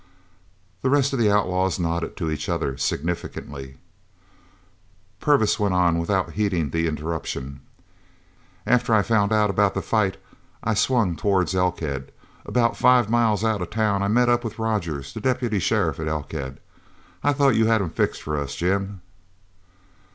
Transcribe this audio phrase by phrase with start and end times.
[0.81, 3.77] The rest of the outlaws nodded to each other significantly.
[5.19, 7.59] Purvis went on without heeding the interruption.
[8.65, 10.17] "After I found out about the fight
[10.63, 12.11] I swung towards Elkhead.
[12.47, 16.07] About five miles out of town I met up with Rogers, the deputy sheriff at
[16.07, 16.59] Elkhead.
[17.23, 19.01] I thought you had him fixed for us, Jim?"